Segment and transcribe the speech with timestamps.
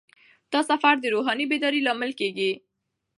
[0.51, 2.51] دا سفر د روحاني بیدارۍ لامل کیږي.